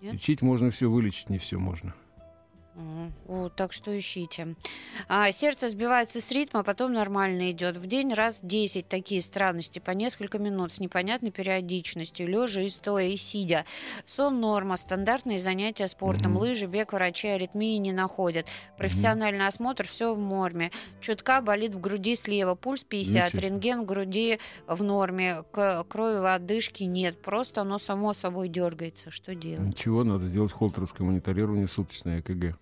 [0.00, 0.14] Нет?
[0.14, 1.94] Лечить можно все, вылечить не все можно.
[3.28, 4.54] О, так что ищите.
[5.08, 7.76] А, сердце сбивается с ритма, потом нормально идет.
[7.76, 13.06] В день раз 10 такие странности по несколько минут с непонятной периодичностью, лежа и стоя,
[13.08, 13.64] и сидя.
[14.06, 16.40] Сон норма, стандартные занятия спортом, Мгм.
[16.40, 18.46] лыжи, бег, врачи аритмии не находят.
[18.76, 20.70] Профессиональный осмотр, все в норме.
[21.00, 26.18] Чутка болит в груди слева, пульс 50, Ничего рентген в груди в норме, к- крови
[26.20, 27.22] в отдышке нет.
[27.22, 29.10] Просто оно само собой дергается.
[29.10, 29.66] Что делать?
[29.68, 32.56] Ничего, надо сделать холтерское мониторирование суточное ЭКГ.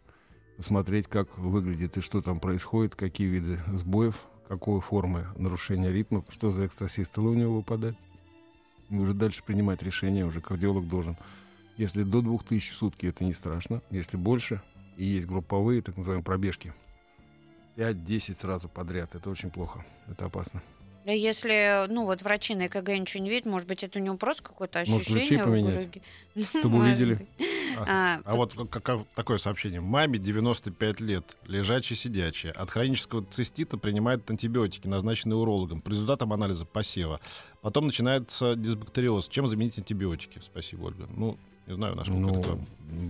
[0.56, 6.52] Посмотреть, как выглядит и что там происходит, какие виды сбоев, какой формы нарушения ритма, что
[6.52, 7.96] за экстрасистолы у него выпадает.
[8.90, 11.16] И уже дальше принимать решение, уже кардиолог должен.
[11.78, 13.82] Если до 2000 в сутки, это не страшно.
[13.90, 14.60] Если больше,
[14.96, 16.74] и есть групповые, так называемые пробежки,
[17.76, 20.62] 5-10 сразу подряд, это очень плохо, это опасно.
[21.04, 24.44] Если, ну, вот врачи на ЭКГ ничего не видят, может быть, это у него просто
[24.44, 25.88] какое-то Может, ключи ощущение в поменять?
[26.60, 27.26] Чтобы Может увидели.
[27.78, 29.80] А, А, вот как- как- такое сообщение.
[29.80, 32.52] Маме 95 лет, лежачая-сидячая.
[32.52, 35.80] От хронического цистита принимает антибиотики, назначенные урологом.
[35.80, 37.20] По результатам анализа посева.
[37.60, 39.28] Потом начинается дисбактериоз.
[39.28, 40.40] Чем заменить антибиотики?
[40.44, 41.06] Спасибо, Ольга.
[41.16, 42.58] Ну, не знаю, насколько Ну, это...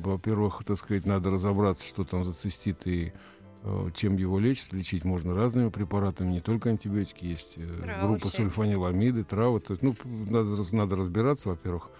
[0.09, 3.12] во-первых, так сказать, надо разобраться, что там за цистит и
[3.64, 4.72] э, чем его лечат.
[4.72, 7.25] Лечить можно разными препаратами, не только антибиотики.
[7.25, 9.61] Есть э, Травы группа сульфаниламиды, травы.
[9.61, 11.90] То есть, ну, надо, надо разбираться, во-первых.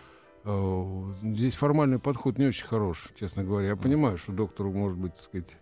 [0.45, 3.69] Э, Здесь формальный подход не очень хорош, честно говоря.
[3.69, 5.57] Я понимаю, что доктору, может быть, так сказать,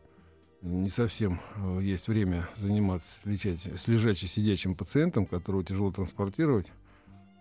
[0.63, 6.73] не совсем э, есть время заниматься лечать, с лежачим сидячим пациентом, которого тяжело транспортировать.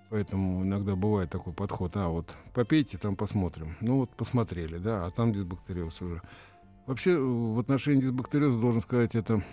[0.10, 1.96] Поэтому иногда бывает такой подход.
[1.96, 3.76] А вот попейте, там посмотрим.
[3.80, 6.22] Ну вот посмотрели, да, а там дисбактериоз уже.
[6.88, 9.44] Вообще э, в отношении дисбактериоза должен сказать, это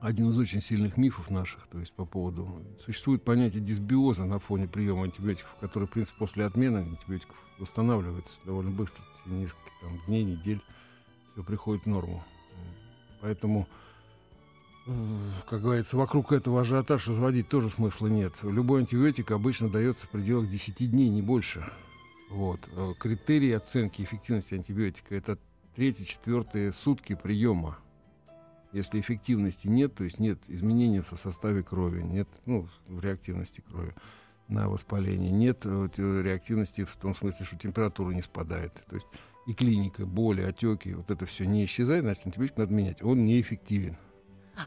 [0.00, 2.62] один из очень сильных мифов наших, то есть по поводу...
[2.84, 8.70] Существует понятие дисбиоза на фоне приема антибиотиков, который, в принципе, после отмены антибиотиков восстанавливается довольно
[8.70, 10.62] быстро, через несколько там, дней, недель,
[11.32, 12.24] все приходит в норму.
[13.20, 13.68] Поэтому,
[14.86, 14.92] э,
[15.48, 18.34] как говорится, вокруг этого ажиотаж разводить тоже смысла нет.
[18.42, 21.70] Любой антибиотик обычно дается в пределах 10 дней, не больше.
[22.30, 22.68] Вот.
[22.72, 25.38] Э, Критерий оценки эффективности антибиотика это
[25.74, 27.78] третьи, четвертые сутки приема.
[28.72, 33.94] Если эффективности нет, то есть нет изменений в составе крови, нет ну, в реактивности крови
[34.48, 38.84] на воспаление, нет э, те- реактивности в том смысле, что температура не спадает.
[38.88, 39.06] То есть
[39.46, 43.02] и клиника, боли, отеки, вот это все не исчезает, значит антибиотик надо менять.
[43.02, 43.96] Он неэффективен.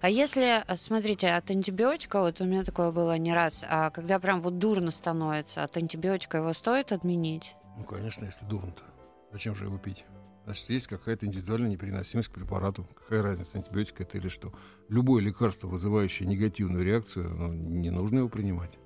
[0.02, 4.20] А если, э, смотрите, от антибиотика, вот у меня такое было не раз, а когда
[4.20, 7.56] прям вот дурно становится, от антибиотика его стоит отменить?
[7.78, 8.84] Ну, конечно, если дурно-то.
[9.32, 10.06] Зачем же его пить?
[10.46, 12.86] Значит, есть какая-то индивидуальная непереносимость к препарату.
[12.96, 14.54] Какая разница, антибиотик это или что?
[14.90, 18.78] Любое лекарство, вызывающее негативную реакцию, ну, не нужно его принимать.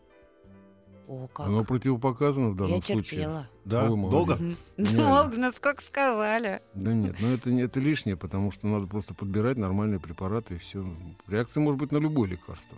[1.07, 1.47] О, как.
[1.47, 3.21] Оно противопоказано в данном Я случае.
[3.21, 3.49] терпела.
[3.65, 4.37] Да, Ой, долго?
[4.77, 6.61] Долго, ну сколько сказали.
[6.73, 10.57] Да нет, но это, не- это лишнее, потому что надо просто подбирать нормальные препараты и
[10.57, 10.85] все.
[11.27, 12.77] Реакция может быть на любое лекарство.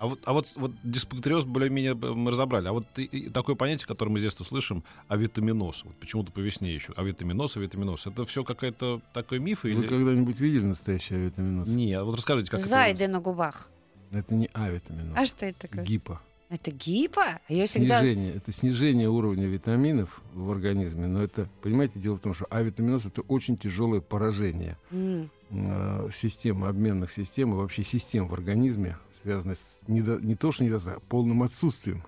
[0.00, 2.66] А вот, а вот, вот дисбактериоз более-менее мы разобрали.
[2.68, 5.84] А вот и- и такое понятие, которое мы с детства слышим, авитаминоз.
[5.84, 6.94] Вот почему-то по весне еще.
[6.96, 8.06] Авитаминоз, авитаминоз.
[8.06, 9.62] Это все какая-то такой миф?
[9.64, 9.86] Вы Или...
[9.86, 11.68] когда-нибудь видели настоящий авитаминоз?
[11.68, 13.68] Нет, вот расскажите, как Зайды на губах.
[14.10, 15.18] Это не авитаминоз.
[15.18, 15.84] А что это такое?
[15.84, 16.22] Гипо.
[16.50, 17.22] Это гипо?
[17.24, 18.00] А Я всегда...
[18.00, 18.34] Снижение.
[18.34, 21.06] Это снижение уровня витаминов в организме.
[21.06, 26.66] Но это, понимаете, дело в том, что авитаминоз это очень тяжелое поражение М, э, системы,
[26.66, 31.08] обменных систем и вообще систем в организме, связанных с недо- не то, что недостатком, а
[31.08, 32.02] полным отсутствием.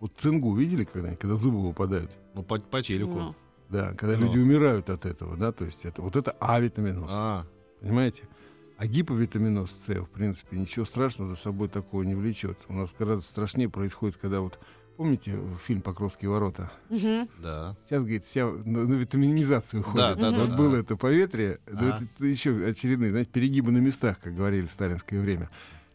[0.00, 2.10] Вот цингу видели когда-нибудь, когда зубы выпадают?
[2.34, 3.14] Ну, по, по телеку.
[3.14, 3.34] ну.
[3.70, 4.26] Да, когда Ну.
[4.26, 7.46] люди умирают от этого, да, то есть это вот это авитаминоз, А,
[7.80, 8.24] понимаете?
[8.78, 12.56] А гиповитаминоз С, в принципе, ничего страшного за собой такого не влечет.
[12.68, 14.60] У нас гораздо страшнее происходит, когда вот,
[14.96, 15.36] помните
[15.66, 16.70] фильм «Покровские ворота»?
[16.88, 17.28] Мгм.
[17.42, 17.76] да.
[17.88, 20.18] Сейчас, говорит, вся на, на витаминизацию Да, уходит.
[20.20, 20.56] да, да, вот да.
[20.56, 21.96] было это поветрие, но Ага.
[21.96, 25.50] это, это еще очередные, знаете, перегибы на местах, как говорили в сталинское время.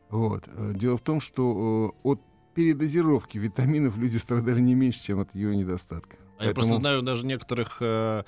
[0.10, 0.43] Вот.
[0.48, 2.22] Э, Дело в том, что э, от
[2.54, 6.17] передозировки витаминов люди страдали не меньше, чем от ее недостатка.
[6.38, 8.24] А я Поэтому- просто знаю даже некоторых э,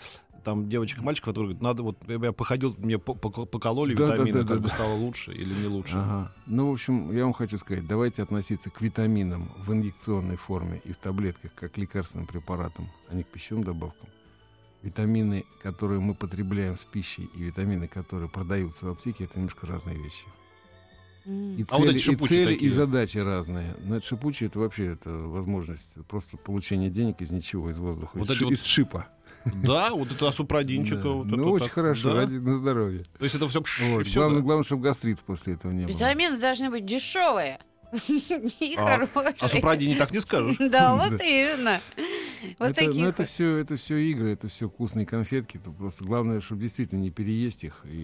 [0.46, 4.08] там девочек и мальчиков, которые говорят, надо вот, я походил, мне по- по- покололи Да,
[4.08, 4.76] да, витамины, да, как да, бы да.
[4.76, 5.96] стало лучше или не лучше.
[5.98, 6.32] Ага.
[6.46, 10.94] Ну, в общем, я вам хочу сказать, давайте относиться к витаминам в инъекционной форме и
[10.94, 14.08] в таблетках как к лекарственным препаратам, а не к пищевым добавкам.
[14.84, 19.98] Витамины, которые мы потребляем с пищей, и витамины, которые продаются в аптеке, это немножко разные
[19.98, 20.26] вещи.
[21.26, 23.74] И А вот цели, эти и, цели, и задачи разные.
[23.84, 28.26] Но это шипучие, это вообще это возможность просто получения денег из ничего, из воздуха, Вот
[28.28, 29.08] из, эти ши- вот из шипа.
[29.46, 31.04] Да, вот это асупрадинчика.
[31.04, 31.10] Да.
[31.10, 32.16] вот ну, это очень так, хорошо, да.
[32.22, 33.06] ради на здоровье.
[33.18, 33.64] То есть это все...
[33.90, 34.08] Вот.
[34.08, 35.96] Главное, главное, чтобы гастрит после этого не было.
[35.96, 37.60] Витамины должны быть дешевые
[38.08, 39.36] и А- хорошие.
[39.40, 40.58] А супрадине так не скажешь.
[40.60, 41.80] Да, вот именно.
[42.60, 43.28] Вот это, ну, таких это вот.
[43.28, 45.58] все, это все игры, это все вкусные конфетки.
[45.64, 47.98] Тут просто главное, чтобы действительно не переесть их и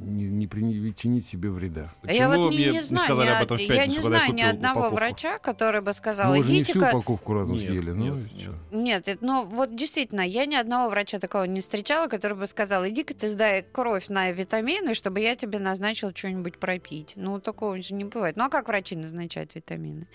[0.00, 1.92] не, не причинить себе вреда.
[2.02, 4.02] А Я вот не, не знаю, сказали ни об этом в од- я пятницу, не
[4.02, 4.96] когда я знаю ни одного упаковку?
[4.96, 6.88] врача, который бы сказал, Ну, вы же не всю идите-ка...
[6.96, 7.90] упаковку разом Нет, съели.
[7.90, 8.50] ну, нет, нет.
[8.70, 12.86] Нет, это- ну вот действительно, я ни одного врача такого не встречала, который бы сказал,
[12.88, 17.12] иди-ка ты сдай кровь на витамины, чтобы я тебе назначил что-нибудь пропить.
[17.16, 18.36] Ну, такого же не бывает.
[18.36, 20.06] Ну, а как врачи назначают витамины?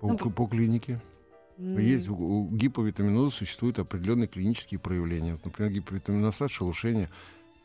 [0.00, 1.00] По, Ну, по клинике.
[1.58, 5.32] Есть у, у гиповитаминоза существуют определенные клинические проявления.
[5.32, 7.10] Вот, например, гиповитаминоза шелушение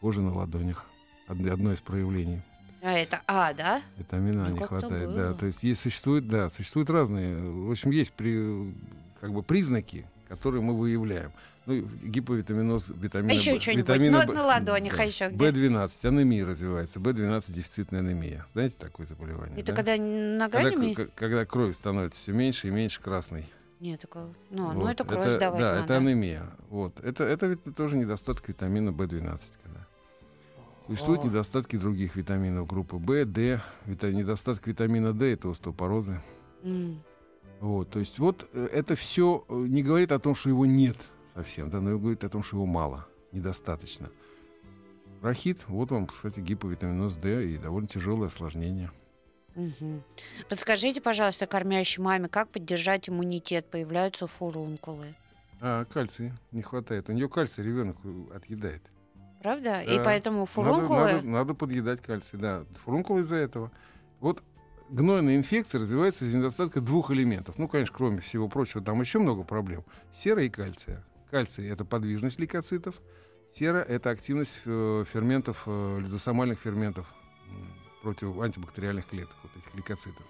[0.02, 0.86] кожи на ладонях.
[1.28, 2.42] Од- Одно из проявлений.
[2.82, 3.82] А это А, да?
[3.98, 5.16] Витамина А Ну, не хватает, было.
[5.30, 5.34] да.
[5.34, 7.38] То есть есть существуют, да, существуют разные.
[7.38, 8.74] В общем, есть при,
[9.22, 11.32] как бы признаки, которые мы выявляем.
[11.66, 13.84] Ну, гиповитаминоз, витамина А еще что-нибудь?
[13.86, 15.04] витамина Ну, вот на ладонях, да.
[15.04, 15.46] а еще где?
[15.50, 17.00] B12, анемия развивается.
[17.00, 18.46] B12 дефицитная анемия.
[18.52, 19.58] Знаете такое заболевание?
[19.58, 19.76] Это да?
[19.78, 20.94] когда когда, ногами?
[20.94, 23.46] к- когда кровь становится все меньше и меньше красной.
[23.84, 24.34] Нет, такого.
[24.50, 24.92] Ну, ну Вот.
[24.92, 25.84] это кровь сдавать Да, надо.
[25.84, 26.50] это анемия.
[26.70, 27.02] Вот.
[27.02, 29.42] Это, это ведь тоже недостаток витамина В12.
[29.62, 29.86] Когда.
[30.88, 31.28] Существуют О.
[31.28, 33.62] недостатки других витаминов группы В, Д.
[33.86, 36.22] Вита- недостаток витамина D это остеопорозы.
[36.64, 37.04] М.
[37.60, 37.90] Вот.
[37.90, 40.96] То есть вот э, это все не говорит о том, что его нет
[41.36, 44.10] совсем, да, но говорит о том, что его мало, недостаточно.
[45.22, 48.92] Рахит, вот вам, кстати, гиповитаминоз D и довольно тяжелое осложнение.
[49.56, 50.04] Мгм.
[50.50, 53.66] Подскажите, пожалуйста, кормящей маме, как поддержать иммунитет?
[53.70, 55.16] Появляются фурункулы.
[55.62, 57.10] А кальций не хватает.
[57.10, 57.98] У нее кальций ребенок
[58.36, 58.82] отъедает.
[59.42, 59.82] Правда?
[59.82, 60.04] И Да.
[60.04, 61.00] поэтому Надо, фурункулы...
[61.14, 62.64] надо, надо подъедать кальций, да.
[62.84, 63.72] Фурункулы из-за этого.
[64.20, 64.42] Вот
[64.90, 67.58] гнойная инфекция развивается из недостатка двух элементов.
[67.58, 69.84] Ну, конечно, кроме всего прочего, там еще много проблем.
[70.18, 71.04] Сера и кальция.
[71.30, 73.02] Кальций— это подвижность лейкоцитов.
[73.56, 77.14] Сера— это активность э, ферментов, э, лизосомальных ферментов
[78.04, 80.26] против антибактериальных клеток, вот этих лейкоцитов.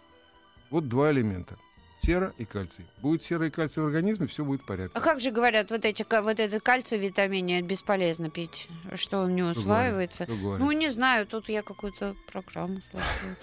[0.69, 1.57] Вот два элемента.
[1.99, 2.85] Сера и кальций.
[3.01, 4.91] Будет сера и кальций в организме, все будет в порядке.
[4.97, 9.35] А как же говорят, вот, эти, вот этот кальций в витамине бесполезно пить, что он
[9.35, 9.57] не Кто говорит?
[9.57, 10.23] усваивается?
[10.25, 10.65] Кто говорит?
[10.65, 13.35] Ну, не знаю, тут я какую-то программу слушала.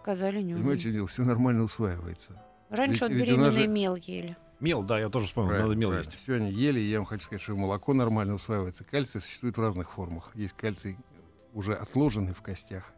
[0.00, 1.06] Сказали, не Понимаете, дело?
[1.06, 2.42] Все нормально усваивается.
[2.68, 4.36] Раньше ведь- вот беременные же- мел ели.
[4.60, 6.14] Мел, да, я тоже вспомнил, надо мел есть.
[6.14, 8.84] Все они ели, я вам хочу сказать, что молоко нормально усваивается.
[8.84, 10.30] Кальций существует в разных формах.
[10.34, 10.96] Есть кальций
[11.54, 12.92] уже отложенный в костях,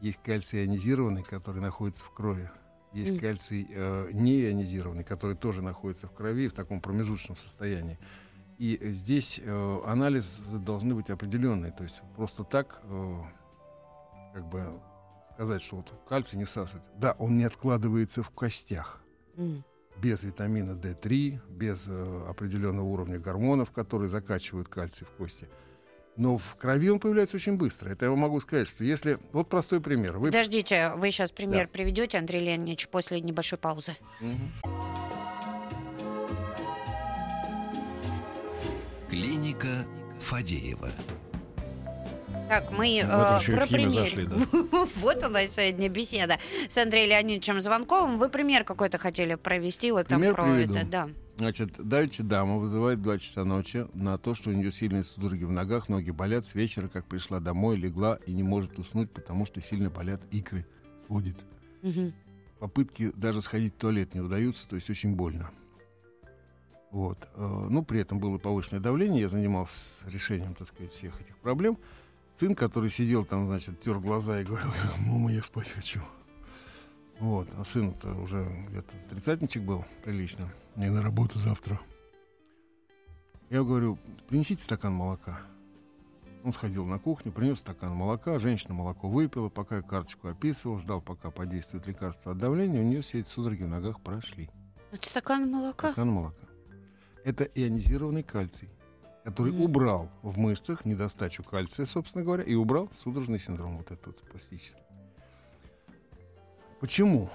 [0.00, 2.50] есть кальций ионизированный, который находится в крови,
[2.92, 3.20] есть Мгм.
[3.20, 7.98] кальций э, неионизированный, который тоже находится в крови в таком промежуточном состоянии.
[8.58, 11.72] И здесь э, анализы должны быть определенные.
[11.72, 13.16] То есть просто так, э,
[14.34, 14.80] как бы
[15.34, 16.90] сказать, что вот кальций не всасывается.
[16.96, 19.00] Да, он не откладывается в костях
[19.36, 19.64] М.
[19.96, 25.48] без витамина D3, без э, определенного уровня гормонов, которые закачивают кальций в кости.
[26.16, 27.88] Но в крови он появляется очень быстро.
[27.90, 29.18] Это я вам могу сказать, что если...
[29.32, 30.18] Вот простой пример.
[30.18, 30.26] Вы...
[30.28, 31.70] Подождите, вы сейчас пример Да.
[31.72, 33.96] приведете, Андрей Леонидович, после небольшой паузы.
[34.20, 34.38] Мгм.
[39.08, 39.68] Клиника
[40.20, 40.90] Фадеева.
[42.48, 43.90] Так, мы этом э, еще и в про пример.
[44.04, 44.36] зашли, да.
[44.96, 46.36] Вот у нас сегодня беседа
[46.68, 48.18] с Андреем Леонидовичем Звонковым.
[48.18, 50.74] Вы пример какой-то хотели провести вот там Пример про приведу.
[50.74, 51.08] это, да.
[51.40, 55.44] Значит, давеча дама вызывает в 2 часа ночи на то, что у нее сильные судороги
[55.44, 56.44] в ногах, ноги болят.
[56.44, 60.66] С вечера, как пришла домой, легла и не может уснуть, потому что сильно болят икры.
[61.06, 61.38] Сводит.
[61.80, 62.12] Мгм.
[62.58, 65.50] попытки даже сходить в туалет не удаются, то есть очень больно.
[66.90, 67.26] Вот.
[67.36, 71.78] Э, Ну, при этом было повышенное давление, я занимался решением, так сказать, всех этих проблем.
[72.38, 76.00] Сын, который сидел там, значит, тер глаза и говорил, мама, я спать хочу.
[77.20, 77.48] Вот.
[77.58, 80.50] А сын-то уже где-то тридцатничек был прилично.
[80.74, 81.78] Мне на работу завтра.
[83.50, 85.40] Я говорю, принесите стакан молока.
[86.42, 91.02] Он сходил на кухню, принес стакан молока, женщина молоко выпила, пока я карточку описывал, ждал,
[91.02, 94.48] пока подействует лекарство от давления, у нее все эти судороги в ногах прошли.
[94.90, 95.88] Это стакан молока?
[95.88, 96.46] Стакан молока.
[97.24, 98.70] Это ионизированный кальций,
[99.24, 99.62] который Мгм.
[99.62, 104.80] убрал в мышцах недостачу кальция, собственно говоря, и убрал судорожный синдром вот этот вот пластический.
[106.80, 107.30] Почему?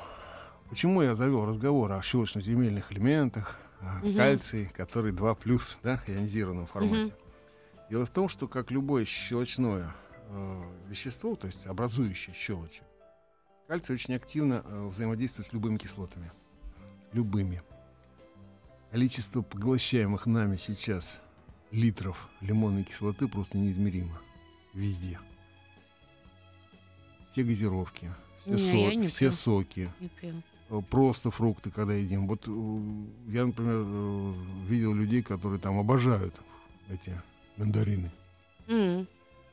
[0.70, 4.16] Почему я завел разговор о щелочно-земельных элементах, о Мгм.
[4.16, 7.14] кальции, который 2 плюс, да, ионизированном формате?
[7.90, 9.94] Дело в том, что как любое щелочное
[10.28, 12.82] э, вещество, то есть образующее щелочи,
[13.68, 16.32] кальций очень активно э, взаимодействует с любыми кислотами.
[17.14, 17.62] Любыми.
[18.90, 21.20] Количество поглощаемых нами сейчас
[21.70, 24.20] литров лимонной кислоты просто неизмеримо.
[24.74, 25.20] Везде.
[27.30, 28.12] Все газировки,
[28.46, 29.32] все, Не, со- я не все пью.
[29.32, 30.34] соки, Не пью.
[30.70, 32.28] э, просто фрукты, когда едим.
[32.28, 34.34] Вот э, я, например, э,
[34.68, 36.36] видел людей, которые там обожают
[36.90, 37.20] эти
[37.58, 38.12] мандарины.
[38.68, 39.08] М.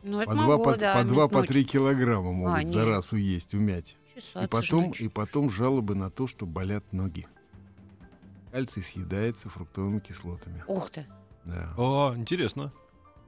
[0.05, 2.88] Ну, По два, могу, по, да, по два, по три килограмма могут А, за нет.
[2.88, 3.96] раз уесть, умять.
[4.14, 7.26] Чесаться И потом, и потом жалобы на то, что болят ноги.
[8.50, 10.62] Кальций съедается фруктовыми кислотами.
[10.66, 11.07] Ух ты.
[11.44, 11.72] Да.
[11.78, 12.72] О, интересно.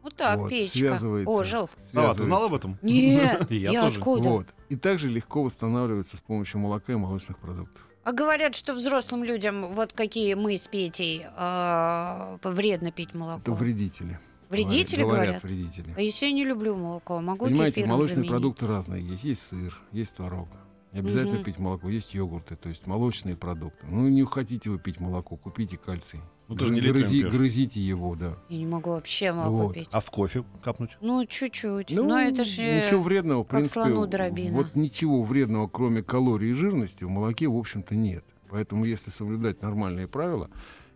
[0.05, 0.77] Вот так, Вот, печка.
[0.79, 1.31] связывается.
[1.31, 1.71] Ожил.
[1.95, 2.57] А, ты знал об Связывается.
[2.57, 2.79] этом?
[2.83, 3.99] Нет, И я я тоже.
[3.99, 4.29] откуда?
[4.29, 4.47] Вот.
[4.69, 7.85] И также легко восстанавливается с помощью молока и молочных продуктов.
[8.05, 13.41] А говорят, что взрослым людям, вот какие мы с Петей, э, вредно пить молоко.
[13.41, 14.21] Это вредители.
[14.51, 15.25] Вредители говорят?
[15.25, 15.43] говорят?
[15.43, 15.95] вредители.
[15.97, 18.31] А если я не люблю молоко, могу Понимаете, кефиром молочные заменить?
[18.31, 19.25] продукты разные есть.
[19.25, 20.49] Есть сыр, есть творог.
[20.93, 21.45] Не обязательно Мгм.
[21.45, 21.89] пить молоко.
[21.89, 23.87] Есть йогурты, то есть молочные продукты.
[23.87, 26.21] Ну, не хотите вы пить молоко, купите кальций.
[26.49, 28.37] Ну, ты же не литрами Грызи- грызите его, да.
[28.51, 29.75] Я не могу вообще молоко Вот.
[29.75, 29.89] пить.
[29.91, 30.91] А в кофе капнуть?
[31.01, 31.91] Ну, чуть-чуть.
[31.91, 32.63] Ну, Но это же...
[32.63, 33.81] Ничего вредного, в как принципе.
[33.81, 34.55] слону дробина.
[34.57, 38.25] Вот ничего вредного, кроме калорий и жирности, в молоке, в общем-то, нет.
[38.51, 40.51] Поэтому, если соблюдать нормальные правила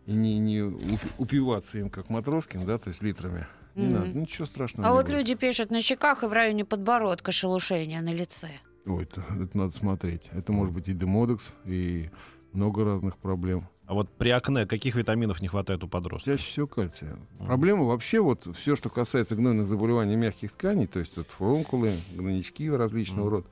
[0.07, 3.95] и не, не уп- упиваться им, как Матроскин, да, то есть литрами, не Мгм.
[3.95, 5.17] надо, ничего страшного А не вот будет.
[5.19, 8.49] люди пишут на щеках и в районе подбородка шелушение на лице.
[8.85, 10.29] Ой, это, это надо смотреть.
[10.33, 12.11] Это может быть и демодекс, и
[12.53, 13.67] много разных проблем.
[13.88, 16.31] А вот при акне каких витаминов не хватает у подростков?
[16.38, 17.16] Чаще всего кальция.
[17.38, 22.70] Проблема вообще вот все, что касается гнойных заболеваний мягких тканей, то есть вот фурункулы, гнойнички
[22.70, 23.31] различного Мгм.
[23.31, 23.48] рода,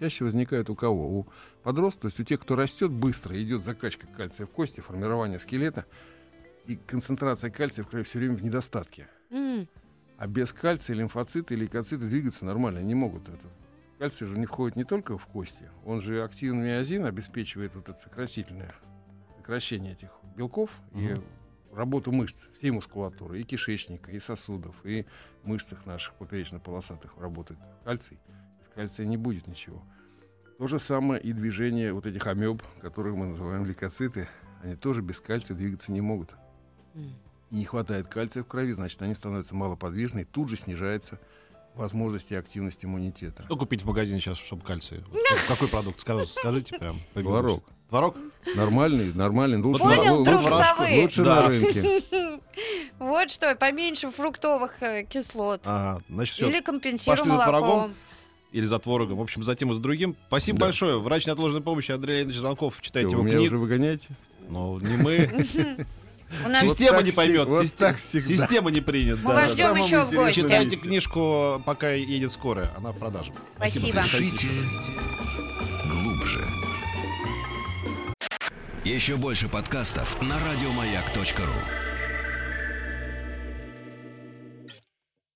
[0.00, 1.18] чаще возникает у кого?
[1.20, 1.26] У
[1.62, 5.86] подростков, то есть у тех, кто растет быстро, идет закачка кальция в кости, формирование скелета,
[6.66, 9.08] и концентрация кальция в крови все время в недостатке.
[9.30, 9.66] М,
[10.18, 13.30] А без кальция лимфоциты и лейкоциты двигаться нормально не могут.
[13.30, 13.48] Это.
[13.98, 17.98] Кальций же не входит не только в кости, он же активный миозин обеспечивает вот это
[17.98, 18.74] сокращительное
[19.44, 21.22] сокращение этих белков и Мгм.
[21.74, 25.04] работу мышц, всей мускулатуры, и кишечника, и сосудов, и
[25.42, 28.18] мышцах наших поперечно-полосатых работает кальций.
[28.58, 29.82] Без кальция не будет ничего.
[30.56, 34.28] То же самое и движение вот этих амеб, которых мы называем лейкоциты,
[34.62, 36.34] они тоже без кальция двигаться не могут
[36.94, 41.20] и не хватает кальция в крови, значит, они становятся малоподвижны, и тут же снижается
[41.74, 43.42] возможность и активность иммунитета.
[43.44, 45.02] Что купить в магазине сейчас, чтобы кальций?
[45.10, 46.00] Вот какой продукт?
[46.00, 47.00] Скажите, скажите прям.
[47.14, 47.64] Творог.
[47.88, 48.16] Творог?
[48.56, 49.60] Нормальный, нормальный.
[49.62, 51.42] Лучше, Понял, на, лучше, лучше Да.
[51.42, 52.02] на рынке.
[53.00, 55.62] Вот что, поменьше фруктовых э, кислот.
[55.64, 56.48] Ага, значит, все.
[56.48, 57.68] Или компенсируем Пошли за творогом?
[57.68, 57.94] молоком.
[58.52, 59.18] Или за творогом.
[59.18, 60.16] В общем, за тем и за другим.
[60.28, 60.66] Спасибо Да.
[60.66, 61.00] большое.
[61.00, 62.80] Врач неотложной помощи Андрей Леонидович Звонков.
[62.80, 63.54] Читайте Что, его вы меня книгу.
[63.56, 64.08] уже выгоняете?
[64.48, 65.28] Ну, не мы.
[66.48, 67.48] Нас Вот Система так не поймет.
[67.48, 68.28] вот Систе- так всегда.
[68.36, 69.18] Система не принят.
[69.22, 69.34] Мы да.
[69.42, 70.40] вас ждем еще в гости.
[70.40, 72.70] Читайте книжку, пока едет скорая.
[72.76, 73.32] Она в продаже.
[73.56, 74.02] Спасибо.
[74.02, 74.48] Дышите
[75.86, 76.44] глубже.
[78.84, 81.93] Еще больше подкастов на радиомаяк.ру.